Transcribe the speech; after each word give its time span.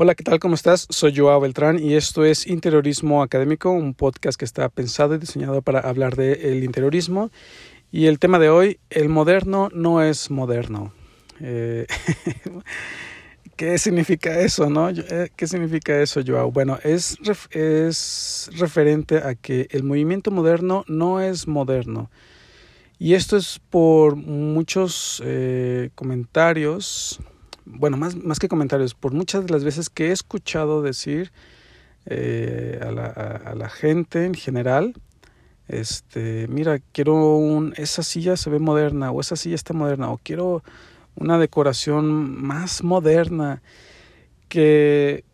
Hola, 0.00 0.14
¿qué 0.14 0.22
tal? 0.22 0.38
¿Cómo 0.38 0.54
estás? 0.54 0.86
Soy 0.90 1.12
Joao 1.12 1.40
Beltrán 1.40 1.80
y 1.80 1.94
esto 1.94 2.24
es 2.24 2.46
Interiorismo 2.46 3.20
Académico, 3.20 3.72
un 3.72 3.94
podcast 3.94 4.38
que 4.38 4.44
está 4.44 4.68
pensado 4.68 5.16
y 5.16 5.18
diseñado 5.18 5.60
para 5.60 5.80
hablar 5.80 6.14
del 6.14 6.62
interiorismo. 6.62 7.32
Y 7.90 8.06
el 8.06 8.20
tema 8.20 8.38
de 8.38 8.48
hoy, 8.48 8.78
el 8.90 9.08
moderno 9.08 9.70
no 9.74 10.00
es 10.00 10.30
moderno. 10.30 10.92
Eh, 11.40 11.88
¿Qué 13.56 13.76
significa 13.78 14.38
eso, 14.38 14.70
no? 14.70 14.88
Eh, 14.88 15.32
¿Qué 15.34 15.48
significa 15.48 16.00
eso, 16.00 16.20
Joao? 16.24 16.52
Bueno, 16.52 16.78
es, 16.84 17.18
es 17.50 18.50
referente 18.56 19.16
a 19.16 19.34
que 19.34 19.66
el 19.72 19.82
movimiento 19.82 20.30
moderno 20.30 20.84
no 20.86 21.20
es 21.20 21.48
moderno. 21.48 22.08
Y 23.00 23.14
esto 23.14 23.36
es 23.36 23.60
por 23.68 24.14
muchos 24.14 25.20
eh, 25.26 25.90
comentarios 25.96 27.18
bueno, 27.70 27.96
más, 27.96 28.16
más 28.16 28.38
que 28.38 28.48
comentarios, 28.48 28.94
por 28.94 29.12
muchas 29.12 29.46
de 29.46 29.52
las 29.52 29.64
veces 29.64 29.90
que 29.90 30.08
he 30.08 30.12
escuchado 30.12 30.82
decir 30.82 31.32
eh, 32.06 32.80
a, 32.82 32.90
la, 32.90 33.06
a, 33.06 33.54
la, 33.54 33.68
gente 33.68 34.24
en 34.24 34.34
general, 34.34 34.94
este, 35.68 36.48
mira, 36.48 36.78
quiero 36.92 37.36
un, 37.36 37.74
esa 37.76 38.02
silla 38.02 38.36
se 38.36 38.50
ve 38.50 38.58
moderna, 38.58 39.10
o 39.10 39.20
esa 39.20 39.36
silla 39.36 39.54
está 39.54 39.74
moderna, 39.74 40.10
o 40.10 40.18
quiero 40.22 40.62
una 41.14 41.38
decoración 41.38 42.42
más 42.42 42.82
moderna, 42.82 43.60
que 44.48 45.24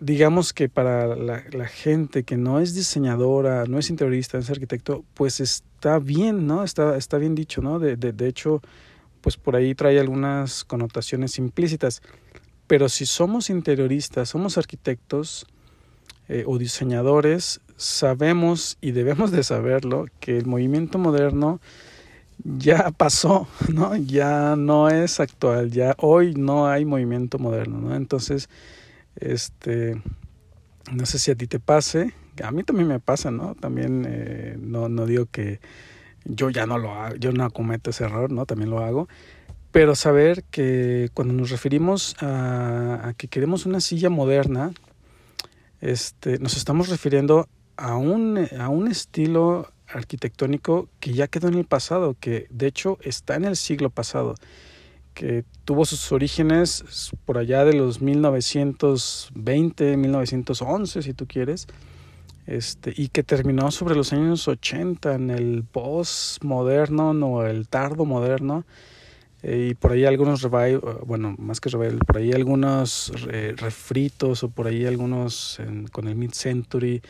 digamos 0.00 0.52
que 0.52 0.68
para 0.68 1.14
la, 1.16 1.44
la, 1.52 1.66
gente 1.68 2.24
que 2.24 2.36
no 2.36 2.60
es 2.60 2.74
diseñadora, 2.74 3.64
no 3.66 3.78
es 3.78 3.88
interiorista, 3.88 4.36
no 4.36 4.42
es 4.42 4.50
arquitecto, 4.50 5.04
pues 5.14 5.40
está 5.40 6.00
bien, 6.00 6.46
¿no? 6.46 6.64
Está, 6.64 6.96
está 6.96 7.18
bien 7.18 7.34
dicho, 7.36 7.62
¿no? 7.62 7.78
De, 7.78 7.96
de, 7.96 8.12
de 8.12 8.26
hecho, 8.26 8.60
pues 9.22 9.36
por 9.36 9.56
ahí 9.56 9.74
trae 9.74 9.98
algunas 9.98 10.64
connotaciones 10.64 11.38
implícitas. 11.38 12.02
Pero 12.66 12.88
si 12.88 13.06
somos 13.06 13.48
interioristas, 13.48 14.28
somos 14.28 14.58
arquitectos 14.58 15.46
eh, 16.28 16.44
o 16.46 16.58
diseñadores, 16.58 17.60
sabemos 17.76 18.76
y 18.80 18.92
debemos 18.92 19.30
de 19.30 19.42
saberlo 19.42 20.06
que 20.20 20.36
el 20.36 20.46
movimiento 20.46 20.98
moderno 20.98 21.60
ya 22.44 22.90
pasó, 22.90 23.48
¿no? 23.72 23.96
Ya 23.96 24.56
no 24.56 24.88
es 24.88 25.20
actual, 25.20 25.70
ya 25.70 25.94
hoy 25.98 26.34
no 26.34 26.68
hay 26.68 26.84
movimiento 26.84 27.38
moderno, 27.38 27.80
¿no? 27.80 27.94
Entonces, 27.94 28.48
este, 29.16 30.00
no 30.92 31.06
sé 31.06 31.18
si 31.18 31.30
a 31.30 31.34
ti 31.34 31.46
te 31.46 31.60
pase, 31.60 32.14
a 32.42 32.50
mí 32.50 32.62
también 32.64 32.88
me 32.88 33.00
pasa, 33.00 33.30
¿no? 33.30 33.54
También 33.54 34.04
eh, 34.08 34.56
no, 34.60 34.88
no 34.88 35.06
digo 35.06 35.26
que 35.26 35.60
yo 36.24 36.50
ya 36.50 36.66
no 36.66 36.78
lo 36.78 36.92
hago, 36.92 37.16
yo 37.16 37.32
no 37.32 37.50
cometo 37.50 37.90
ese 37.90 38.04
error, 38.04 38.30
¿no? 38.30 38.46
También 38.46 38.70
lo 38.70 38.80
hago. 38.80 39.08
Pero 39.70 39.94
saber 39.94 40.44
que 40.50 41.10
cuando 41.14 41.34
nos 41.34 41.50
referimos 41.50 42.14
a, 42.20 43.08
a 43.08 43.14
que 43.14 43.28
queremos 43.28 43.64
una 43.64 43.80
silla 43.80 44.10
moderna, 44.10 44.72
este, 45.80 46.38
nos 46.38 46.56
estamos 46.56 46.88
refiriendo 46.88 47.48
a 47.76 47.96
un, 47.96 48.48
a 48.58 48.68
un 48.68 48.88
estilo 48.88 49.72
arquitectónico 49.88 50.88
que 51.00 51.12
ya 51.12 51.26
quedó 51.26 51.48
en 51.48 51.54
el 51.54 51.64
pasado, 51.64 52.16
que 52.18 52.46
de 52.50 52.66
hecho 52.66 52.98
está 53.02 53.34
en 53.34 53.44
el 53.44 53.56
siglo 53.56 53.90
pasado, 53.90 54.34
que 55.14 55.44
tuvo 55.64 55.84
sus 55.84 56.12
orígenes 56.12 57.10
por 57.24 57.38
allá 57.38 57.64
de 57.64 57.74
los 57.74 58.00
1920, 58.00 59.96
1911, 59.96 61.02
si 61.02 61.12
tú 61.14 61.26
quieres, 61.26 61.66
este, 62.46 62.92
y 62.96 63.08
que 63.08 63.22
terminó 63.22 63.70
sobre 63.70 63.94
los 63.94 64.12
años 64.12 64.48
80 64.48 65.14
en 65.14 65.30
el 65.30 65.64
post-moderno 65.70 67.10
o 67.10 67.44
el 67.44 67.68
tardo 67.68 68.04
moderno. 68.04 68.64
Eh, 69.42 69.68
y 69.70 69.74
por 69.74 69.92
ahí 69.92 70.04
algunos 70.04 70.42
revival, 70.42 70.80
bueno, 71.04 71.34
más 71.38 71.60
que 71.60 71.68
revival, 71.68 71.98
por 72.06 72.18
ahí 72.18 72.32
algunos 72.32 73.12
eh, 73.30 73.54
refritos 73.56 74.44
o 74.44 74.50
por 74.50 74.68
ahí 74.68 74.86
algunos 74.86 75.60
con 75.90 76.06
el 76.06 76.14
mid-century. 76.14 77.02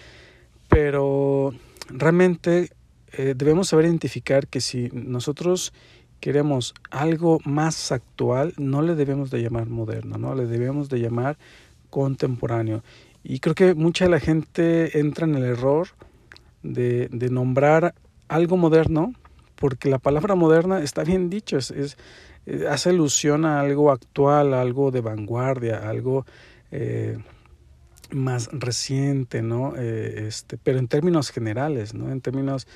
Pero 0.68 1.52
realmente 1.88 2.70
eh, 3.12 3.34
debemos 3.36 3.68
saber 3.68 3.84
identificar 3.84 4.46
que 4.46 4.60
si 4.60 4.88
nosotros 4.92 5.72
queremos 6.20 6.72
algo 6.90 7.40
más 7.44 7.92
actual, 7.92 8.54
no 8.56 8.80
le 8.80 8.94
debemos 8.94 9.30
de 9.30 9.42
llamar 9.42 9.66
moderno, 9.66 10.16
¿no? 10.16 10.34
Le 10.34 10.46
debemos 10.46 10.88
de 10.88 11.00
llamar 11.00 11.36
contemporáneo. 11.90 12.82
Y 13.24 13.40
creo 13.40 13.54
que 13.54 13.74
mucha 13.74 14.04
de 14.06 14.10
la 14.10 14.20
gente 14.20 14.98
entra 14.98 15.26
en 15.26 15.34
el 15.34 15.44
error 15.44 15.88
de, 16.62 17.08
de 17.10 17.30
nombrar 17.30 17.94
algo 18.28 18.56
moderno, 18.56 19.12
porque 19.56 19.88
la 19.88 19.98
palabra 19.98 20.34
moderna 20.34 20.82
está 20.82 21.04
bien 21.04 21.30
dicho, 21.30 21.56
es, 21.56 21.70
es 21.70 21.96
eh, 22.46 22.66
hace 22.68 22.90
alusión 22.90 23.44
a 23.44 23.60
algo 23.60 23.92
actual, 23.92 24.54
a 24.54 24.60
algo 24.60 24.90
de 24.90 25.00
vanguardia, 25.00 25.88
algo 25.88 26.26
eh, 26.70 27.18
más 28.10 28.48
reciente, 28.52 29.42
¿no? 29.42 29.74
Eh, 29.76 30.26
este, 30.26 30.58
pero 30.58 30.78
en 30.78 30.88
términos 30.88 31.30
generales, 31.30 31.94
¿no? 31.94 32.10
En 32.10 32.20
términos 32.20 32.66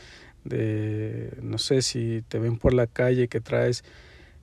de, 0.45 1.37
no 1.43 1.59
sé 1.59 1.83
si 1.83 2.23
te 2.29 2.39
ven 2.39 2.59
por 2.59 2.73
la 2.73 2.87
calle 2.87 3.29
que 3.29 3.41
traes 3.41 3.85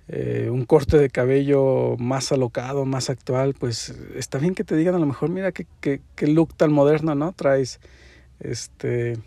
eh, 0.10 0.50
un 0.52 0.66
corte 0.66 0.98
de 0.98 1.10
cabello 1.10 1.96
más 1.98 2.32
alocado, 2.32 2.86
más 2.86 3.10
actual, 3.10 3.54
pues 3.54 3.96
está 4.16 4.38
bien 4.38 4.54
que 4.54 4.64
te 4.64 4.76
digan 4.76 4.96
a 4.96 5.00
lo 5.00 5.06
mejor, 5.06 5.30
mira 5.30 5.52
qué, 5.52 5.66
qué, 5.80 6.02
qué 6.16 6.28
look 6.28 6.56
tan 6.56 6.74
moderno, 6.74 7.16
¿no? 7.16 7.32
Traes, 7.32 7.80
este, 8.40 9.18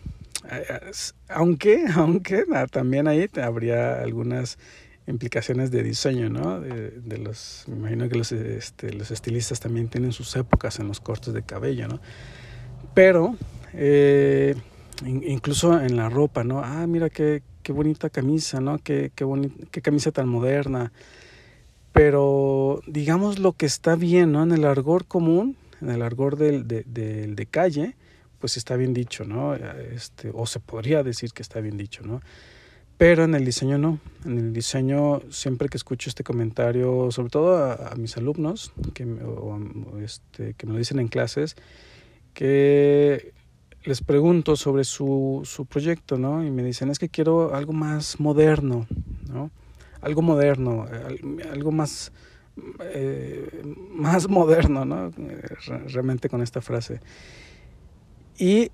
aunque, 1.28 1.84
aunque 1.94 2.44
también 2.70 3.08
ahí 3.08 3.28
habría 3.42 4.00
algunas 4.00 4.58
implicaciones 5.06 5.70
de 5.70 5.82
diseño, 5.82 6.28
¿no? 6.28 6.60
De, 6.60 6.90
de, 6.90 7.18
los, 7.18 7.64
me 7.68 7.76
imagino 7.76 8.08
que 8.08 8.16
los, 8.16 8.32
este, 8.32 8.92
los 8.92 9.10
estilistas 9.10 9.60
también 9.60 9.88
tienen 9.88 10.12
sus 10.12 10.34
épocas 10.36 10.78
en 10.78 10.88
los 10.88 11.00
cortes 11.00 11.32
de 11.32 11.42
cabello, 11.42 11.88
¿no? 11.88 12.00
Pero, 12.92 13.36
eh, 13.72 14.56
incluso 15.04 15.80
en 15.80 15.96
la 15.96 16.08
ropa, 16.08 16.44
¿no? 16.44 16.60
Ah, 16.64 16.86
mira 16.86 17.08
qué, 17.08 17.42
qué 17.66 17.72
bonita 17.72 18.10
camisa, 18.10 18.60
¿no? 18.60 18.78
Qué, 18.78 19.10
qué, 19.16 19.82
camisa 19.82 20.12
tan 20.12 20.28
moderna. 20.28 20.92
Pero 21.90 22.80
digamos 22.86 23.40
lo 23.40 23.54
que 23.54 23.66
está 23.66 23.96
bien, 23.96 24.30
¿no? 24.30 24.44
En 24.44 24.52
el 24.52 24.64
argor 24.64 25.06
común, 25.06 25.56
en 25.80 25.90
el 25.90 26.02
argor 26.02 26.36
del, 26.36 26.68
de, 26.68 26.84
de, 26.84 27.26
de 27.26 27.46
calle, 27.46 27.96
pues 28.38 28.56
está 28.56 28.76
bien 28.76 28.94
dicho, 28.94 29.24
¿no? 29.24 29.56
Este, 29.56 30.30
o 30.32 30.46
se 30.46 30.60
podría 30.60 31.02
decir 31.02 31.32
que 31.32 31.42
está 31.42 31.58
bien 31.60 31.76
dicho, 31.76 32.04
¿no? 32.04 32.20
Pero 32.98 33.24
en 33.24 33.34
el 33.34 33.44
diseño 33.44 33.78
no. 33.78 33.98
En 34.24 34.38
el 34.38 34.52
diseño, 34.52 35.22
siempre 35.28 35.68
que 35.68 35.76
escucho 35.76 36.08
este 36.08 36.22
comentario, 36.22 37.10
sobre 37.10 37.30
todo 37.30 37.56
a, 37.56 37.96
mis 37.96 38.16
alumnos, 38.16 38.72
que, 38.94 39.08
este, 40.04 40.54
que 40.54 40.66
me 40.66 40.74
lo 40.74 40.78
dicen 40.78 41.00
en 41.00 41.08
clases, 41.08 41.56
que 42.32 43.34
les 43.86 44.02
pregunto 44.02 44.56
sobre 44.56 44.84
su, 44.84 45.42
su 45.44 45.64
proyecto, 45.64 46.18
¿no? 46.18 46.44
Y 46.44 46.50
me 46.50 46.64
dicen, 46.64 46.90
es 46.90 46.98
que 46.98 47.08
quiero 47.08 47.54
algo 47.54 47.72
más 47.72 48.18
moderno, 48.18 48.86
¿no? 49.28 49.50
Algo 50.00 50.22
moderno, 50.22 50.86
algo 51.50 51.70
más, 51.70 52.12
eh, 52.80 53.62
más 53.92 54.28
moderno, 54.28 54.84
¿no? 54.84 55.10
Realmente 55.86 56.28
con 56.28 56.42
esta 56.42 56.60
frase. 56.60 57.00
Y, 58.36 58.70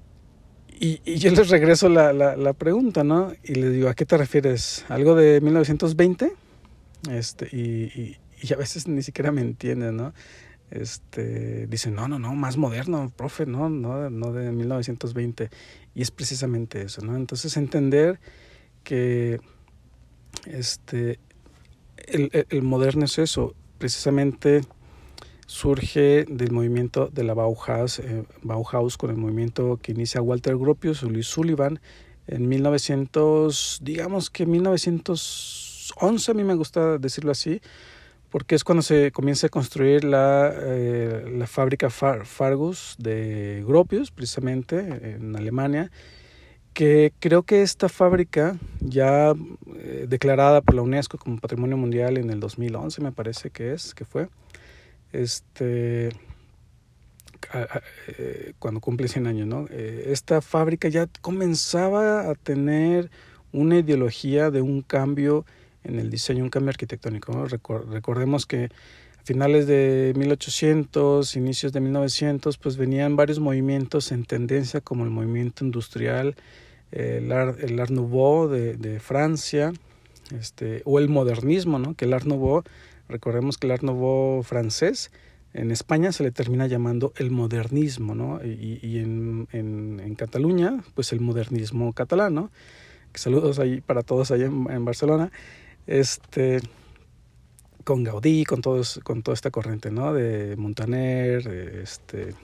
y, 0.81 1.01
y 1.05 1.17
yo 1.17 1.31
les 1.31 1.51
regreso 1.51 1.91
la, 1.91 2.13
la, 2.13 2.53
pregunta, 2.55 3.05
¿no? 3.05 3.33
Y 3.45 3.55
les 3.55 3.73
digo, 3.73 3.89
¿a 3.91 3.95
qué 3.95 4.07
te 4.07 4.17
refieres? 4.17 4.85
¿Algo 4.89 5.15
de 5.15 5.43
1920? 5.43 6.33
Este, 7.11 7.49
y, 7.55 8.17
y 8.43 8.53
a 8.53 8.57
veces 8.57 8.89
ni 8.89 9.03
siquiera 9.03 9.31
me 9.31 9.43
entienden, 9.43 9.97
¿no? 9.97 10.15
Este, 10.73 11.67
dicen, 11.67 11.95
no, 11.95 12.09
no, 12.09 12.19
no, 12.19 12.35
más 12.35 12.57
moderno, 12.57 13.13
profe, 13.15 13.47
no, 13.47 13.69
no, 13.69 14.11
no 14.11 14.33
de 14.33 14.51
1920. 14.53 15.51
Y 15.95 16.03
es 16.03 16.11
precisamente 16.11 16.83
eso, 16.83 17.03
¿no? 17.03 17.17
Entonces 17.17 17.57
entender 17.57 18.19
que 18.83 19.39
este, 20.47 21.21
el, 21.97 22.47
el 22.49 22.63
moderno 22.63 23.05
es 23.05 23.19
eso, 23.19 23.55
precisamente 23.79 24.63
surge 25.47 26.25
del 26.29 26.51
movimiento 26.51 27.11
de 27.13 27.25
la 27.25 27.35
Bauhaus, 27.35 27.99
eh, 27.99 28.25
Bauhaus 28.43 28.97
con 28.97 29.11
el 29.11 29.17
movimiento 29.17 29.79
que 29.83 29.93
inicia 29.93 30.23
Walter 30.23 30.57
Gropius 30.57 31.03
Louis 31.03 31.27
Sullivan 31.27 31.79
en 32.27 32.49
1900, 32.49 33.81
digamos 33.83 34.31
que 34.31 34.47
1911, 34.47 36.31
a 36.31 36.35
mí 36.35 36.45
me 36.45 36.55
gusta 36.55 36.97
decirlo 36.97 37.33
así, 37.33 37.61
porque 38.33 38.57
es 38.57 38.65
cuando 38.65 38.83
se 38.83 39.13
comienza 39.13 39.47
a 39.47 39.51
construir 39.51 40.03
la, 40.03 40.53
eh, 40.53 41.33
la 41.37 41.47
fábrica 41.47 41.91
Far 41.91 42.27
Fargus 42.27 42.97
de 42.99 43.63
Gropius, 43.65 44.11
precisamente 44.11 44.79
en 45.15 45.37
Alemania, 45.37 45.93
que 46.73 47.13
creo 47.21 47.43
que 47.43 47.63
esta 47.63 47.89
fábrica, 47.89 48.57
ya 48.81 49.35
eh, 49.77 50.07
declarada 50.09 50.63
por 50.63 50.75
la 50.75 50.83
UNESCO 50.83 51.19
como 51.19 51.39
Patrimonio 51.39 51.77
Mundial 51.77 52.17
en 52.17 52.31
el 52.31 52.41
2011, 52.41 53.03
me 53.03 53.13
parece 53.13 53.51
que 53.51 53.73
es, 53.73 53.95
que 53.95 54.05
fue, 54.05 54.29
este, 55.13 56.11
eh, 58.09 58.55
cuando 58.59 58.81
cumple 58.81 59.09
100 59.09 59.27
años, 59.27 59.47
¿no? 59.47 59.67
Eh, 59.71 60.05
esta 60.09 60.41
fábrica 60.41 60.89
ya 60.89 61.07
comenzaba 61.21 62.31
a 62.31 62.35
tener 62.35 63.11
una 63.53 63.79
ideología 63.79 64.51
de 64.51 64.63
un 64.63 64.81
cambio 64.81 65.45
en 65.85 65.99
el 65.99 66.11
diseño, 66.11 66.45
un 66.45 66.51
cambio 66.51 66.71
arquitectónico. 66.71 67.47
Recordemos 67.47 68.47
que 68.47 68.71
finales 69.25 69.67
de 69.67 70.13
1800, 70.17 71.37
inicios 71.37 71.73
de 71.73 71.81
1900, 71.81 72.59
pues 72.59 72.77
venían 72.77 73.17
varios 73.17 73.39
movimientos 73.39 74.13
en 74.13 74.25
tendencia 74.25 74.81
como 74.81 75.05
el 75.05 75.11
movimiento 75.11 75.65
industrial, 75.65 76.35
el 76.91 77.33
Art, 77.33 77.63
el 77.63 77.79
Art 77.81 77.91
Nouveau 77.91 78.49
de, 78.49 79.01
Francia, 79.01 79.73
este, 80.39 80.83
o 80.85 80.99
el 80.99 81.09
modernismo, 81.09 81.79
¿no? 81.79 81.95
que 81.95 82.05
el 82.05 82.13
Art 82.13 82.27
Nouveau, 82.27 82.63
recordemos 83.09 83.59
que 83.59 83.67
el 83.67 83.73
Art 83.73 83.83
Nouveau 83.83 84.43
francés, 84.43 85.11
en 85.55 85.71
España 85.71 86.13
se 86.13 86.23
le 86.23 86.31
termina 86.31 86.67
llamando 86.67 87.13
el 87.17 87.31
modernismo, 87.31 88.15
¿no? 88.15 88.41
y, 88.43 88.81
y 88.83 88.99
en, 88.99 89.49
en, 89.53 90.01
en, 90.03 90.15
Cataluña, 90.15 90.83
pues 90.95 91.13
el 91.13 91.21
modernismo 91.21 91.93
catalán, 91.93 92.35
¿no? 92.35 92.51
saludos 93.15 93.59
ahí 93.59 93.83
para 93.83 94.03
todos 94.03 94.31
allá 94.31 94.47
en 94.47 94.85
Barcelona, 94.87 95.31
este 95.87 96.61
con 97.85 98.05
Gaudí, 98.05 98.45
con, 98.45 98.63
todos, 98.63 99.01
con 99.03 99.23
toda 99.23 99.35
esta 99.35 99.51
corriente, 99.51 99.91
¿no? 99.91 100.13
De 100.13 100.57
Montaner, 100.57 101.43
de, 101.43 101.83
este, 101.83 102.35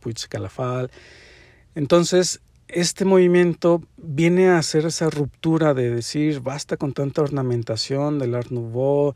Puig 0.00 0.16
Calafal. 0.28 0.90
Entonces, 1.74 2.40
este 2.68 3.04
movimiento 3.04 3.82
viene 3.96 4.48
a 4.48 4.58
hacer 4.58 4.86
esa 4.86 5.10
ruptura 5.10 5.74
de 5.74 5.90
decir, 5.94 6.40
basta 6.40 6.76
con 6.76 6.92
tanta 6.92 7.22
ornamentación 7.22 8.18
del 8.18 8.34
Art 8.34 8.50
Nouveau, 8.50 9.14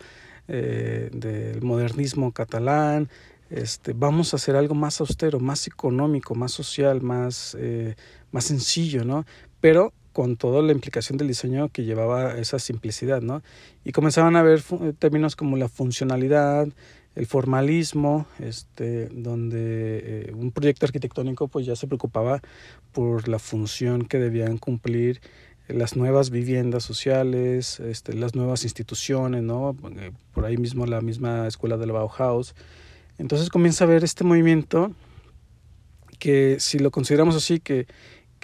eh, 0.49 1.11
del 1.12 1.62
modernismo 1.62 2.32
catalán, 2.32 3.08
este, 3.50 3.93
vamos 3.93 4.32
a 4.32 4.37
hacer 4.37 4.56
algo 4.56 4.75
más 4.75 5.00
austero, 5.00 5.38
más 5.38 5.67
económico, 5.67 6.35
más 6.35 6.52
social, 6.52 7.02
más, 7.02 7.56
eh, 7.58 7.94
más 8.32 8.44
sencillo, 8.44 9.05
¿no? 9.05 9.25
Pero 9.61 9.93
con 10.14 10.37
toda 10.37 10.62
la 10.62 10.72
implicación 10.72 11.19
del 11.19 11.28
diseño 11.28 11.69
que 11.70 11.84
llevaba 11.84 12.38
esa 12.38 12.61
simplicidad, 12.61 13.20
¿no? 13.20 13.43
Y 13.84 13.90
comenzaban 13.90 14.37
a 14.37 14.43
ver 14.43 14.62
términos 14.99 15.34
como 15.34 15.56
la 15.56 15.69
funcionalidad, 15.69 16.69
el 17.16 17.26
formalismo, 17.26 18.26
este, 18.38 19.08
donde 19.08 20.28
eh, 20.28 20.32
un 20.34 20.52
proyecto 20.52 20.87
arquitectónico 20.87 21.49
pues 21.49 21.66
ya 21.66 21.75
se 21.75 21.88
preocupaba 21.88 22.40
por 22.93 23.28
la 23.28 23.40
función 23.40 24.06
que 24.06 24.19
debían 24.19 24.56
cumplir 24.56 25.20
las 25.66 25.96
nuevas 25.96 26.31
viviendas 26.31 26.84
sociales, 26.84 27.81
este, 27.81 28.14
las 28.14 28.37
nuevas 28.37 28.62
instituciones, 28.62 29.43
¿no? 29.43 29.76
Eh, 29.99 30.12
por 30.32 30.44
ahí 30.44 30.56
mismo 30.56 30.87
la 30.87 31.00
misma 31.00 31.49
escuela 31.49 31.76
del 31.76 31.90
Bauhaus. 31.90 32.55
Entonces 33.19 33.49
comienza 33.50 33.82
a 33.82 33.88
ver 33.88 34.05
este 34.05 34.22
movimiento 34.22 34.93
que 36.20 36.58
si 36.60 36.78
lo 36.78 36.93
consideramos 36.93 37.34
así, 37.34 37.58
que 37.58 37.88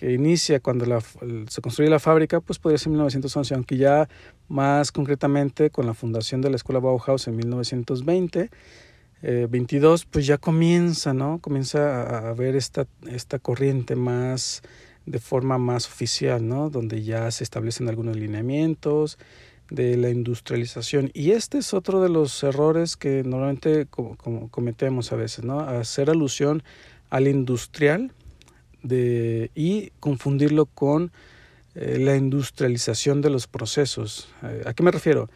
que 0.00 0.12
inicia 0.12 0.60
cuando 0.60 0.86
la, 0.86 1.02
se 1.48 1.60
construye 1.60 1.90
la 1.90 1.98
fábrica, 1.98 2.40
pues 2.40 2.58
podría 2.58 2.78
ser 2.78 2.88
1911, 2.88 3.54
aunque 3.54 3.76
ya 3.76 4.08
más 4.48 4.92
concretamente 4.92 5.68
con 5.68 5.84
la 5.84 5.92
fundación 5.92 6.40
de 6.40 6.48
la 6.48 6.56
Escuela 6.56 6.80
Bauhaus 6.80 7.28
en 7.28 7.36
1920, 7.36 8.50
eh, 9.22 9.46
22, 9.50 10.06
pues 10.06 10.26
ya 10.26 10.38
comienza, 10.38 11.12
¿no? 11.12 11.38
Comienza 11.38 12.30
a, 12.30 12.32
ver 12.32 12.56
esta, 12.56 12.86
esta 13.10 13.38
corriente 13.38 13.94
más 13.94 14.62
de 15.04 15.18
forma 15.18 15.58
más 15.58 15.86
oficial, 15.86 16.48
¿no? 16.48 16.70
Donde 16.70 17.02
ya 17.02 17.30
se 17.30 17.44
establecen 17.44 17.90
algunos 17.90 18.16
lineamientos 18.16 19.18
de 19.68 19.98
la 19.98 20.08
industrialización. 20.08 21.10
Y 21.12 21.32
este 21.32 21.58
es 21.58 21.74
otro 21.74 22.00
de 22.00 22.08
los 22.08 22.42
errores 22.42 22.96
que 22.96 23.22
normalmente 23.22 23.84
como, 23.84 24.16
como 24.16 24.48
cometemos 24.48 25.12
a 25.12 25.16
veces, 25.16 25.44
¿no? 25.44 25.60
Hacer 25.60 26.08
alusión 26.08 26.62
al 27.10 27.28
industrial 27.28 28.14
de, 28.82 29.50
y 29.54 29.90
confundirlo 30.00 30.66
con 30.66 31.12
eh, 31.74 31.98
la 32.00 32.16
industrialización 32.16 33.20
de 33.20 33.30
los 33.30 33.46
procesos. 33.46 34.28
Eh, 34.42 34.62
¿A 34.66 34.74
qué 34.74 34.82
me 34.82 34.90
refiero? 34.90 35.28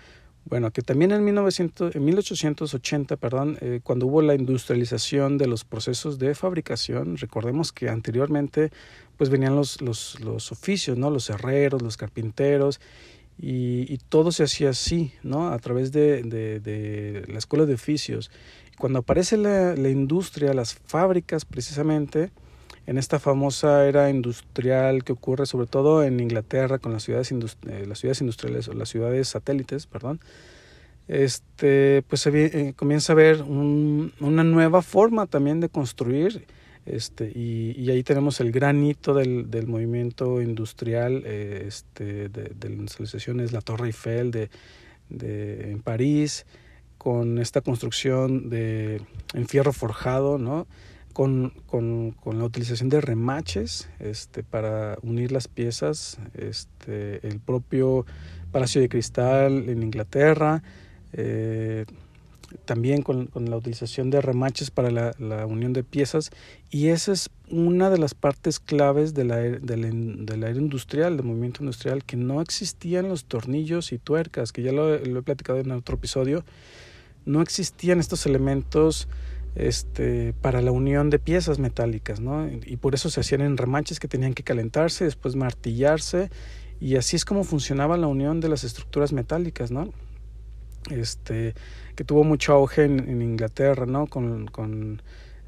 Bueno, 0.47 0.71
que 0.73 0.83
también 0.83 1.13
en, 1.13 1.25
1900, 1.25 1.97
en 1.97 2.05
1880, 2.05 3.17
perdón, 3.17 3.57
eh, 3.61 3.81
cuando 3.83 4.07
hubo 4.07 4.21
la 4.21 4.35
industrialización 4.35 5.39
de 5.39 5.47
los 5.47 5.65
procesos 5.65 6.19
de 6.19 6.35
fabricación, 6.35 7.17
recordemos 7.17 7.73
que 7.73 7.89
anteriormente 7.89 8.71
pues 9.17 9.31
venían 9.31 9.57
los, 9.57 9.81
los, 9.81 10.21
los 10.21 10.53
oficios, 10.53 10.99
¿no? 10.99 11.09
los 11.09 11.31
herreros, 11.31 11.81
los 11.81 11.97
carpinteros, 11.97 12.81
y, 13.39 13.93
y, 13.93 13.99
todo 14.09 14.31
se 14.31 14.45
hacía 14.45 14.71
así, 14.71 15.13
¿no? 15.25 15.49
a 15.49 15.59
través 15.59 15.91
de, 15.91 16.23
de, 16.23 16.61
de 16.61 17.25
la 17.27 17.39
escuela 17.39 17.65
de 17.65 17.75
oficios. 17.75 18.31
Cuando 18.79 19.01
aparece 19.01 19.37
la, 19.37 19.75
la 19.75 19.89
industria, 19.89 20.53
las 20.53 20.75
fábricas 20.75 21.45
precisamente, 21.45 22.31
en 22.87 22.99
esta 22.99 23.19
famosa 23.19 23.87
era 23.87 24.11
industrial 24.11 25.05
que 25.05 25.13
ocurre 25.13 25.47
sobre 25.47 25.67
todo 25.67 26.03
en 26.03 26.21
Inglaterra 26.21 26.79
con 26.79 26.93
las 26.93 27.03
ciudades, 27.03 27.33
eh, 27.33 27.87
las 27.87 27.99
ciudades 27.99 28.21
industriales 28.21 28.69
o 28.69 28.75
las 28.75 28.89
ciudades 28.89 29.29
satélites, 29.29 29.87
perdón, 29.87 30.21
este, 31.09 32.03
pues 32.09 32.27
eh, 32.27 32.73
comienza 32.77 33.13
a 33.13 33.17
ver 33.17 33.43
un, 33.43 34.13
una 34.21 34.45
nueva 34.45 34.83
forma 34.83 35.27
también 35.27 35.61
de 35.61 35.69
construir 35.69 36.47
este, 36.87 37.33
y, 37.35 37.91
ahí 37.91 38.03
tenemos 38.03 38.41
el 38.41 38.53
gran 38.53 38.85
hito 38.85 39.15
del, 39.15 39.51
del 39.51 39.67
movimiento 39.67 40.43
industrial 40.43 41.23
eh, 41.25 41.65
este, 41.67 42.29
de, 42.29 42.53
de 42.55 42.69
la 42.69 42.75
industrialización 42.75 43.41
es 43.41 43.53
la 43.53 43.63
Torre 43.63 43.87
Eiffel 43.87 44.31
de, 44.31 44.51
de, 45.09 45.71
en 45.71 45.81
París 45.81 46.45
con 46.99 47.39
esta 47.39 47.63
construcción 47.63 48.51
de 48.51 49.01
en 49.33 49.47
fierro 49.47 49.73
forjado, 49.73 50.39
¿no? 50.39 50.67
Con, 51.15 51.55
con, 51.67 52.11
con, 52.11 52.39
la 52.39 52.45
utilización 52.45 52.91
de 52.91 53.01
remaches 53.01 53.89
este, 54.01 54.43
para 54.43 54.99
unir 55.03 55.33
las 55.33 55.49
piezas, 55.49 56.19
este, 56.35 57.27
el 57.27 57.39
propio 57.39 58.05
Palacio 58.53 58.81
de 58.81 58.89
Cristal 58.89 59.69
en 59.69 59.85
Inglaterra, 59.85 60.63
eh, 61.13 61.87
también 62.65 63.03
con, 63.03 63.27
con, 63.27 63.49
la 63.49 63.57
utilización 63.57 64.11
de 64.11 64.21
remaches 64.21 64.73
para 64.73 64.91
la, 64.91 65.13
la, 65.19 65.47
unión 65.47 65.73
de 65.73 65.85
piezas. 65.85 66.31
Y 66.69 66.89
esa 66.89 67.13
es 67.13 67.31
una 67.49 67.91
de 67.91 67.99
las 67.99 68.15
partes 68.15 68.59
claves 68.59 69.15
de 69.15 69.25
la, 69.25 69.37
de 69.37 69.77
la, 69.77 69.89
de 69.91 70.37
la 70.37 70.51
era 70.51 70.59
industrial, 70.59 71.17
del 71.17 71.27
movimiento 71.27 71.63
industrial, 71.63 72.05
que 72.05 72.17
no 72.17 72.41
existían 72.41 73.09
los 73.09 73.25
tornillos 73.25 73.93
y 73.93 73.99
tuercas, 73.99 74.53
que 74.53 74.63
ya 74.63 74.73
lo, 74.73 74.99
lo 74.99 75.21
he 75.21 75.23
platicado 75.23 75.61
en 75.61 75.71
otro 75.71 75.95
episodio, 75.95 76.45
no 77.25 77.41
existían 77.41 78.01
estos 78.01 78.27
elementos 78.27 79.09
este, 79.55 80.35
para 80.41 80.61
la 80.61 80.73
unión 80.73 81.11
de 81.11 81.19
piezas 81.19 81.59
metálicas, 81.59 82.21
¿no? 82.21 82.49
Y 82.49 82.77
por 82.77 82.95
eso 82.95 83.11
se 83.11 83.21
hacían 83.21 83.41
en 83.41 83.57
remaches 83.57 84.01
que 84.01 84.09
tenían 84.09 84.35
que 84.35 84.43
calentarse, 84.43 85.05
después 85.05 85.37
martillarse, 85.37 86.31
y 86.81 86.97
así 86.97 87.17
es 87.17 87.25
como 87.25 87.45
funcionaba 87.45 87.97
la 87.97 88.07
unión 88.07 88.41
de 88.41 88.49
las 88.49 88.65
estructuras 88.65 89.13
metálicas, 89.13 89.71
¿no? 89.71 89.93
Este, 90.91 91.55
que 91.95 92.05
tuvo 92.05 92.25
mucho 92.25 92.53
auge 92.53 92.85
en, 92.85 93.09
en 93.09 93.23
Inglaterra, 93.23 93.87
¿no? 93.87 94.07
Con, 94.07 94.47
con 94.49 95.01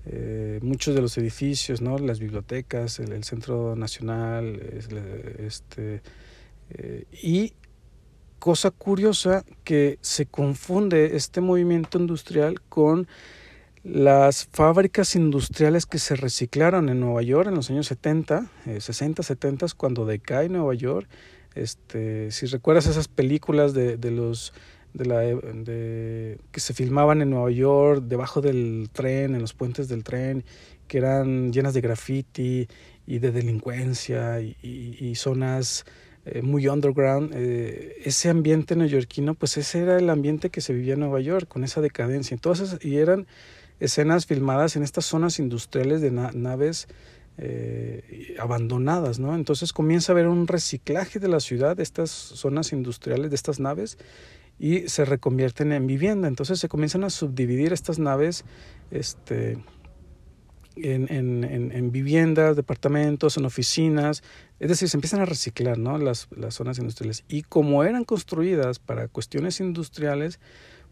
eh, 0.07 0.61
muchos 0.63 0.95
de 0.95 1.03
los 1.03 1.19
edificios, 1.19 1.81
¿no? 1.81 1.99
Las 1.99 2.21
bibliotecas, 2.21 3.01
el, 3.01 3.13
el 3.13 3.25
Centro 3.25 3.75
Nacional, 3.75 4.61
este, 5.39 6.01
eh, 6.71 7.05
y 7.11 7.55
cosa 8.39 8.71
curiosa 8.71 9.45
que 9.65 9.99
se 10.03 10.27
confunde 10.27 11.17
este 11.17 11.41
movimiento 11.41 11.99
industrial 11.99 12.61
con 12.69 13.09
las 13.89 14.49
fábricas 14.51 15.15
industriales 15.15 15.87
que 15.87 15.99
se 15.99 16.17
reciclaron 16.17 16.89
en 16.89 16.99
Nueva 16.99 17.23
York 17.23 17.49
en 17.49 17.55
los 17.55 17.71
años 17.71 17.87
70, 17.87 18.51
eh, 18.67 18.81
60, 18.81 19.23
70, 19.23 19.67
cuando 19.77 20.05
decae 20.05 20.49
Nueva 20.49 20.75
York, 20.75 21.09
este, 21.55 22.33
si 22.33 22.47
recuerdas 22.47 22.87
esas 22.87 23.07
películas 23.07 23.75
de, 23.75 23.97
de 23.97 24.11
los 24.11 24.53
de 24.93 25.05
la 25.05 25.19
de, 25.21 26.39
que 26.51 26.61
se 26.61 26.75
filmaban 26.75 27.23
en 27.23 27.31
Nueva 27.31 27.51
York 27.51 28.03
debajo 28.07 28.41
del 28.41 28.89
tren, 28.93 29.35
en 29.35 29.41
los 29.41 29.53
puentes 29.53 29.89
del 29.89 30.03
tren, 30.03 30.45
que 30.89 30.99
eran 30.99 31.53
llenas 31.53 31.75
de 31.75 31.81
graffiti 31.81 32.69
y 33.07 33.19
de 33.19 33.31
delincuencia 33.31 34.41
y, 34.41 34.57
y, 34.63 34.97
y 35.07 35.15
zonas 35.15 35.85
eh, 36.25 36.43
muy 36.43 36.67
underground, 36.67 37.33
eh, 37.37 38.03
ese 38.05 38.31
ambiente 38.31 38.75
neoyorquino, 38.75 39.35
pues 39.35 39.57
ese 39.59 39.83
era 39.83 39.97
el 39.97 40.11
ambiente 40.11 40.51
que 40.51 40.61
se 40.61 40.73
vivía 40.73 40.95
en 40.95 41.01
Nueva 41.01 41.21
York, 41.21 41.47
con 41.47 41.63
esa 41.63 41.81
decadencia. 41.81 42.35
Entonces, 42.35 42.79
y 42.85 42.97
eran 42.97 43.29
escenas 43.81 44.27
filmadas 44.27 44.77
en 44.77 44.83
estas 44.83 45.05
zonas 45.05 45.39
industriales 45.39 46.01
de 46.01 46.11
na 46.11 46.31
naves 46.33 46.89
eh, 47.39 48.35
abandonadas, 48.39 49.19
¿no? 49.19 49.35
Entonces 49.35 49.73
comienza 49.73 50.13
a 50.13 50.15
haber 50.15 50.29
un 50.29 50.47
reciclaje 50.47 51.19
de 51.19 51.29
la 51.29 51.41
ciudad, 51.41 51.77
de 51.77 51.83
estas 51.83 52.11
zonas 52.11 52.73
industriales, 52.73 53.31
de 53.31 53.37
estas 53.37 53.61
naves, 53.61 53.99
y 54.59 54.89
se 54.89 55.05
reconvierten 55.05 55.73
en 55.73 55.87
vivienda. 55.87 56.29
Entonces 56.29 56.59
se 56.59 56.69
comienzan 56.69 57.05
a 57.05 57.11
subdividir 57.11 57.75
estas 57.75 57.99
naves 57.99 58.45
este, 58.91 59.59
en, 60.77 61.13
en, 61.13 61.45
en, 61.45 61.73
en 61.73 61.93
viviendas, 61.93 62.57
departamentos, 62.57 63.37
en 63.37 63.45
oficinas, 63.45 64.23
es 64.59 64.69
decir, 64.69 64.89
se 64.89 64.97
empiezan 64.97 65.21
a 65.21 65.27
reciclar 65.27 65.77
¿no? 65.79 65.99
las, 65.99 66.29
las 66.35 66.55
zonas 66.55 66.79
industriales. 66.79 67.25
Y 67.29 67.43
como 67.43 67.85
eran 67.85 68.05
construidas 68.05 68.79
para 68.79 69.09
cuestiones 69.09 69.61
industriales, 69.61 70.41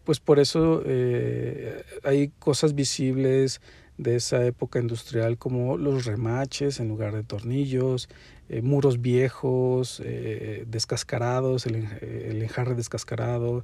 pues 0.05 0.19
por 0.19 0.39
eso 0.39 0.83
eh, 0.85 1.83
hay 2.03 2.29
cosas 2.39 2.75
visibles 2.75 3.59
de 3.97 4.15
esa 4.15 4.45
época 4.45 4.79
industrial 4.79 5.37
como 5.37 5.77
los 5.77 6.05
remaches 6.05 6.79
en 6.79 6.89
lugar 6.89 7.15
de 7.15 7.23
tornillos, 7.23 8.07
eh, 8.49 8.61
muros 8.61 9.01
viejos, 9.01 10.01
eh, 10.05 10.65
descascarados, 10.67 11.65
el, 11.65 11.87
el, 12.01 12.41
enjarre 12.43 12.75
descascarado, 12.75 13.63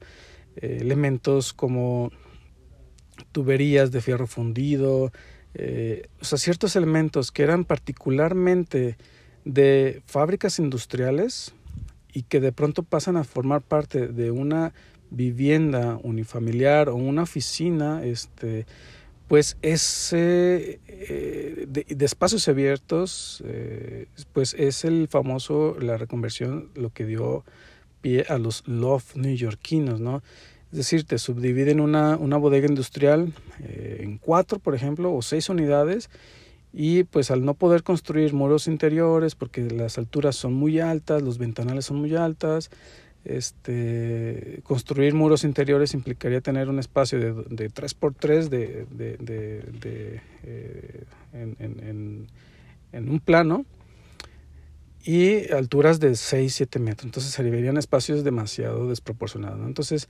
elementos 0.55 1.53
como 1.53 2.11
tuberías 3.31 3.91
de 3.91 4.01
fierro 4.01 4.27
fundido, 4.27 5.03
o 5.03 6.25
sea, 6.25 6.37
ciertos 6.37 6.75
elementos 6.75 7.31
que 7.31 7.43
eran 7.43 7.63
particularmente 7.63 8.97
de 9.45 10.01
fábricas 10.05 10.59
industriales 10.59 11.53
y 12.13 12.23
que 12.23 12.41
de 12.41 12.51
pronto 12.51 12.83
pasan 12.83 13.15
a 13.15 13.23
formar 13.23 13.61
parte 13.61 14.07
de 14.07 14.31
una 14.31 14.73
vivienda 15.11 15.99
unifamiliar 16.01 16.89
o 16.89 16.95
una 16.95 17.23
oficina, 17.23 18.03
este, 18.03 18.65
pues 19.27 19.57
ese 19.61 20.79
eh, 20.87 21.65
de, 21.67 22.05
espacios 22.05 22.47
abiertos, 22.47 23.43
eh, 23.45 24.07
pues 24.33 24.55
es 24.55 24.83
el 24.83 25.07
famoso, 25.07 25.77
la 25.79 25.97
reconversión, 25.97 26.69
lo 26.75 26.89
que 26.89 27.05
dio 27.05 27.45
pie 28.01 28.25
a 28.27 28.37
los 28.37 28.67
loft 28.67 29.15
neoyorquinos, 29.15 29.99
¿no? 29.99 30.23
Es 30.71 30.77
decir, 30.77 31.03
te 31.03 31.17
subdividen 31.17 31.81
una, 31.81 32.15
una 32.15 32.37
bodega 32.37 32.65
industrial 32.67 33.33
eh, 33.59 33.99
en 34.01 34.17
cuatro, 34.17 34.57
por 34.59 34.73
ejemplo, 34.73 35.13
o 35.13 35.21
seis 35.21 35.49
unidades, 35.49 36.09
y 36.73 37.03
pues 37.03 37.29
al 37.31 37.43
no 37.43 37.53
poder 37.53 37.83
construir 37.83 38.33
muros 38.33 38.67
interiores, 38.67 39.35
porque 39.35 39.61
las 39.61 39.97
alturas 39.97 40.37
son 40.37 40.53
muy 40.53 40.79
altas, 40.79 41.21
los 41.21 41.37
ventanales 41.37 41.85
son 41.85 41.97
muy 41.97 42.15
altas, 42.15 42.69
este, 43.23 44.61
construir 44.63 45.13
muros 45.13 45.43
interiores 45.43 45.93
implicaría 45.93 46.41
tener 46.41 46.69
un 46.69 46.79
espacio 46.79 47.19
de, 47.19 47.33
de 47.33 47.69
3x3 47.69 48.49
de, 48.49 50.21
eh, 50.43 51.03
en, 51.33 52.27
en, 52.91 53.09
un 53.09 53.19
plano 53.19 53.65
y 55.03 55.51
alturas 55.51 55.99
de 55.99 56.15
6, 56.15 56.53
7 56.53 56.79
metros. 56.79 57.05
Entonces 57.05 57.31
se 57.31 57.43
verían 57.43 57.77
espacios 57.77 58.23
demasiado 58.23 58.87
desproporcionados. 58.87 59.65
Entonces, 59.65 60.09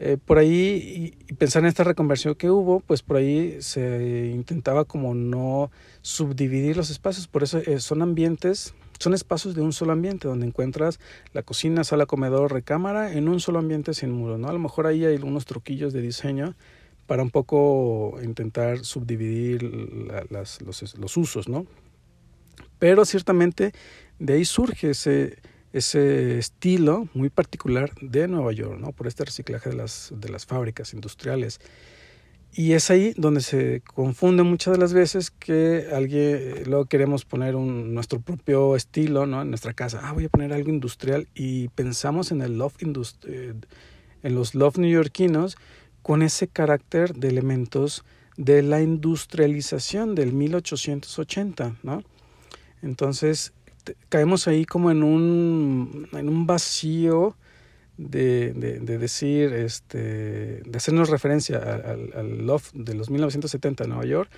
eh, 0.00 0.16
por 0.16 0.38
ahí, 0.38 1.12
y, 1.28 1.34
pensar 1.34 1.64
en 1.64 1.68
esta 1.68 1.82
reconversión 1.82 2.36
que 2.36 2.50
hubo, 2.50 2.78
pues 2.78 3.02
por 3.02 3.16
ahí 3.16 3.56
se 3.60 4.30
intentaba 4.32 4.84
como 4.84 5.12
no 5.12 5.72
subdividir 6.02 6.76
los 6.76 6.90
espacios, 6.90 7.26
por 7.26 7.42
eso 7.42 7.58
eh, 7.58 7.80
son 7.80 8.02
ambientes, 8.02 8.74
son 8.98 9.14
espacios 9.14 9.54
de 9.54 9.62
un 9.62 9.72
solo 9.72 9.92
ambiente, 9.92 10.28
donde 10.28 10.46
encuentras 10.46 11.00
la 11.32 11.42
cocina, 11.42 11.84
sala, 11.84 12.06
comedor, 12.06 12.52
recámara, 12.52 13.12
en 13.12 13.28
un 13.28 13.40
solo 13.40 13.58
ambiente 13.58 13.94
sin 13.94 14.10
muro, 14.10 14.38
¿no? 14.38 14.48
A 14.48 14.52
lo 14.52 14.58
mejor 14.58 14.86
ahí 14.86 15.04
hay 15.04 15.16
algunos 15.16 15.44
truquillos 15.44 15.92
de 15.92 16.02
diseño 16.02 16.54
para 17.06 17.22
un 17.22 17.30
poco 17.30 18.18
intentar 18.22 18.84
subdividir 18.84 19.62
los, 20.30 20.60
los 20.98 21.16
usos, 21.16 21.48
¿no? 21.48 21.66
Pero 22.78 23.04
ciertamente 23.04 23.72
de 24.18 24.34
ahí 24.34 24.44
surge 24.44 24.90
ese 24.90 25.38
ese 25.72 26.38
estilo 26.38 27.08
muy 27.14 27.30
particular 27.30 27.92
de 28.00 28.28
Nueva 28.28 28.52
York, 28.52 28.78
¿no? 28.78 28.92
por 28.92 29.06
este 29.06 29.24
reciclaje 29.24 29.70
de 29.70 29.76
las, 29.76 30.12
de 30.14 30.28
las 30.28 30.46
fábricas 30.46 30.94
industriales. 30.94 31.60
Y 32.52 32.72
es 32.72 32.90
ahí 32.90 33.14
donde 33.16 33.40
se 33.40 33.82
confunde 33.82 34.42
muchas 34.42 34.74
de 34.74 34.78
las 34.80 34.92
veces 34.92 35.30
que 35.30 35.88
alguien, 35.92 36.64
luego 36.66 36.86
queremos 36.86 37.24
poner 37.24 37.54
un, 37.54 37.94
nuestro 37.94 38.20
propio 38.20 38.74
estilo 38.74 39.26
¿no? 39.26 39.42
en 39.42 39.50
nuestra 39.50 39.74
casa. 39.74 40.00
Ah, 40.02 40.12
voy 40.12 40.24
a 40.24 40.28
poner 40.28 40.52
algo 40.52 40.70
industrial 40.70 41.28
y 41.34 41.68
pensamos 41.68 42.32
en, 42.32 42.42
el 42.42 42.58
loft 42.58 42.82
eh, 42.82 43.54
en 44.22 44.34
los 44.34 44.54
loft 44.54 44.78
neoyorquinos 44.78 45.56
con 46.02 46.22
ese 46.22 46.48
carácter 46.48 47.14
de 47.14 47.28
elementos 47.28 48.04
de 48.36 48.62
la 48.62 48.80
industrialización 48.80 50.14
del 50.14 50.32
1880, 50.32 51.76
¿no? 51.82 52.02
Entonces, 52.82 53.52
caemos 54.08 54.46
ahí 54.48 54.64
como 54.64 54.90
en 54.90 55.02
un, 55.02 56.08
en 56.12 56.28
un 56.28 56.46
vacío 56.46 57.36
de, 57.98 58.52
de, 58.54 58.98
decir, 58.98 59.52
este, 59.52 60.62
de 60.62 60.76
hacernos 60.76 61.10
referencia 61.10 61.58
al, 61.58 62.12
al 62.14 62.46
loft 62.46 62.72
de 62.72 62.94
los 62.94 63.10
1970 63.10 63.84
de 63.84 63.88
Nueva 63.88 64.06
York 64.06 64.30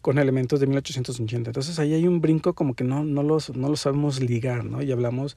con 0.00 0.18
elementos 0.18 0.60
de 0.60 0.66
1880. 0.66 1.50
Entonces 1.50 1.78
ahí 1.78 1.92
hay 1.92 2.06
un 2.06 2.20
brinco 2.20 2.54
como 2.54 2.74
que 2.74 2.84
no, 2.84 3.04
no, 3.04 3.22
los, 3.22 3.54
no 3.54 3.68
lo 3.68 3.76
sabemos 3.76 4.20
ligar, 4.20 4.64
¿no? 4.64 4.82
Y 4.82 4.92
hablamos 4.92 5.36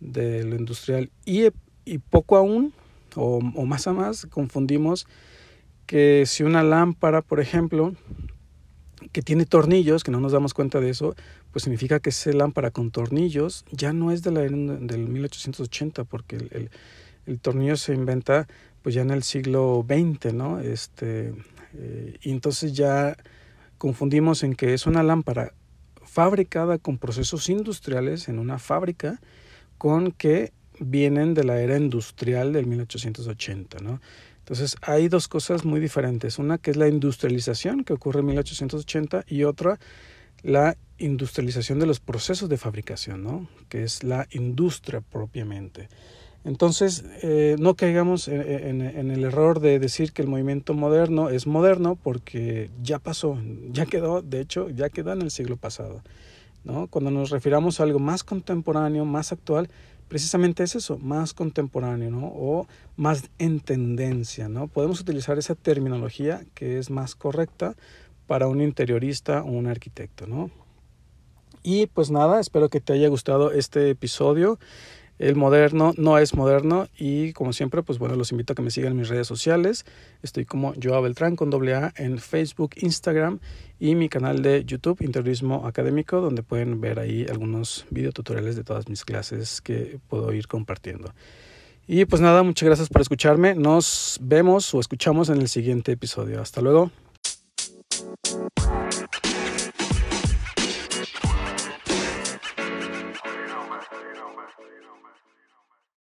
de 0.00 0.44
lo 0.44 0.56
industrial. 0.56 1.10
Y, 1.24 1.44
y 1.84 1.98
poco 1.98 2.36
aún, 2.36 2.72
o, 3.14 3.40
más 3.40 3.86
a 3.86 3.92
más, 3.92 4.26
confundimos 4.26 5.06
que 5.86 6.24
si 6.26 6.42
una 6.42 6.62
lámpara, 6.62 7.22
por 7.22 7.40
ejemplo, 7.40 7.94
que 9.12 9.22
tiene 9.22 9.44
tornillos, 9.44 10.04
que 10.04 10.10
no 10.10 10.20
nos 10.20 10.32
damos 10.32 10.54
cuenta 10.54 10.80
de 10.80 10.90
eso, 10.90 11.14
pues 11.52 11.64
significa 11.64 12.00
que 12.00 12.10
ese 12.10 12.32
lámpara 12.32 12.70
con 12.70 12.90
tornillos 12.90 13.64
ya 13.72 13.92
no 13.92 14.12
es 14.12 14.22
de 14.22 14.30
la, 14.30 14.40
del 14.42 15.08
1880, 15.08 16.04
porque 16.04 16.36
el, 16.36 16.48
el, 16.52 16.70
tornillo 17.40 17.76
se 17.76 17.94
inventa 17.94 18.46
pues 18.82 18.94
ya 18.94 19.02
en 19.02 19.10
el 19.10 19.22
siglo 19.22 19.84
XX, 19.86 20.32
¿no? 20.32 20.60
Este, 20.60 21.34
eh, 21.74 22.18
y 22.22 22.30
entonces 22.30 22.72
ya 22.72 23.16
confundimos 23.78 24.42
en 24.42 24.54
que 24.54 24.74
es 24.74 24.86
una 24.86 25.02
lámpara 25.02 25.52
fabricada 26.02 26.78
con 26.78 26.98
procesos 26.98 27.48
industriales 27.48 28.28
en 28.28 28.38
una 28.38 28.58
fábrica 28.58 29.20
con 29.78 30.12
que 30.12 30.52
vienen 30.78 31.34
de 31.34 31.44
la 31.44 31.60
era 31.60 31.76
industrial 31.76 32.52
del 32.52 32.66
1880, 32.66 33.78
¿no? 33.80 34.00
Entonces 34.38 34.76
hay 34.82 35.08
dos 35.08 35.28
cosas 35.28 35.64
muy 35.64 35.78
diferentes. 35.78 36.38
Una 36.38 36.58
que 36.58 36.72
es 36.72 36.76
la 36.76 36.88
industrialización 36.88 37.84
que 37.84 37.92
ocurre 37.92 38.20
en 38.20 38.26
1880 38.26 39.24
y 39.28 39.44
otra 39.44 39.78
la 40.42 40.76
industrialización 40.98 41.78
de 41.78 41.86
los 41.86 42.00
procesos 42.00 42.48
de 42.48 42.56
fabricación, 42.56 43.22
¿no? 43.22 43.48
que 43.68 43.82
es 43.82 44.02
la 44.02 44.26
industria 44.30 45.00
propiamente. 45.00 45.88
Entonces, 46.44 47.04
eh, 47.22 47.56
no 47.58 47.74
caigamos 47.74 48.26
en, 48.28 48.80
en, 48.80 49.10
el 49.10 49.24
error 49.24 49.60
de 49.60 49.78
decir 49.78 50.12
que 50.12 50.22
el 50.22 50.28
movimiento 50.28 50.72
moderno 50.72 51.28
es 51.28 51.46
moderno 51.46 51.98
porque 52.02 52.70
ya 52.82 52.98
pasó, 52.98 53.38
ya 53.70 53.84
quedó, 53.84 54.22
de 54.22 54.40
hecho, 54.40 54.70
ya 54.70 54.88
quedó 54.88 55.12
en 55.12 55.20
el 55.20 55.30
siglo 55.30 55.58
pasado. 55.58 56.02
¿no? 56.64 56.86
Cuando 56.88 57.10
nos 57.10 57.30
refiramos 57.30 57.80
a 57.80 57.84
algo 57.84 57.98
más 57.98 58.24
contemporáneo, 58.24 59.04
más 59.04 59.32
actual, 59.32 59.68
precisamente 60.08 60.62
es 60.62 60.74
eso, 60.74 60.98
más 60.98 61.32
contemporáneo, 61.32 62.10
¿no? 62.10 62.26
O 62.26 62.66
más 62.96 63.30
en 63.38 63.60
tendencia, 63.60 64.48
¿no? 64.48 64.66
Podemos 64.66 65.00
utilizar 65.00 65.38
esa 65.38 65.54
terminología 65.54 66.44
que 66.54 66.78
es 66.78 66.90
más 66.90 67.14
correcta 67.14 67.76
para 68.26 68.48
un 68.48 68.60
interiorista 68.60 69.42
o 69.42 69.50
un 69.50 69.66
arquitecto, 69.66 70.26
¿no? 70.26 70.50
Y 71.62 71.86
pues 71.86 72.10
nada, 72.10 72.40
espero 72.40 72.68
que 72.70 72.80
te 72.80 72.92
haya 72.92 73.08
gustado 73.08 73.52
este 73.52 73.90
episodio 73.90 74.58
el 75.20 75.36
moderno 75.36 75.92
no 75.98 76.16
es 76.16 76.34
moderno 76.34 76.88
y 76.98 77.34
como 77.34 77.52
siempre 77.52 77.82
pues 77.82 77.98
bueno 77.98 78.16
los 78.16 78.32
invito 78.32 78.54
a 78.54 78.56
que 78.56 78.62
me 78.62 78.70
sigan 78.70 78.92
en 78.92 78.98
mis 78.98 79.10
redes 79.10 79.26
sociales. 79.26 79.84
Estoy 80.22 80.46
como 80.46 80.72
Joao 80.82 81.02
Beltrán 81.02 81.36
con 81.36 81.50
doble 81.50 81.74
A 81.74 81.92
en 81.96 82.18
Facebook 82.18 82.70
Instagram 82.76 83.38
y 83.78 83.94
mi 83.96 84.08
canal 84.08 84.40
de 84.40 84.64
YouTube 84.64 85.02
Interiorismo 85.02 85.66
Académico 85.66 86.22
donde 86.22 86.42
pueden 86.42 86.80
ver 86.80 86.98
ahí 86.98 87.26
algunos 87.30 87.84
videotutoriales 87.90 88.56
de 88.56 88.64
todas 88.64 88.88
mis 88.88 89.04
clases 89.04 89.60
que 89.60 89.98
puedo 90.08 90.32
ir 90.32 90.48
compartiendo. 90.48 91.12
Y 91.86 92.06
pues 92.06 92.22
nada 92.22 92.42
muchas 92.42 92.66
gracias 92.66 92.88
por 92.88 93.02
escucharme. 93.02 93.54
Nos 93.54 94.18
vemos 94.22 94.72
o 94.74 94.80
escuchamos 94.80 95.28
en 95.28 95.42
el 95.42 95.48
siguiente 95.48 95.92
episodio. 95.92 96.40
Hasta 96.40 96.62
luego 96.62 96.90